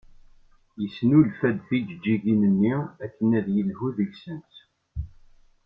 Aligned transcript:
Yesnulfa-d 0.81 1.57
tijeǧǧigin-nni 1.67 2.73
akken 3.05 3.29
ad 3.37 3.47
yelhu 3.55 3.87
deg-sent. 3.97 4.53